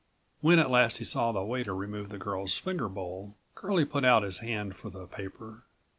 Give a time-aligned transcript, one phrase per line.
[0.39, 4.23] When at last he saw the waiter remove the girl's finger bowl, Curlie put out
[4.23, 5.61] his hand for the paper.